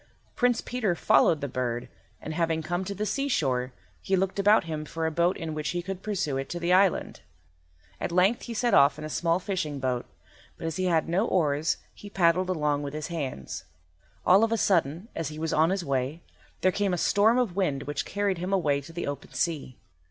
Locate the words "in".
5.37-5.53, 8.97-9.05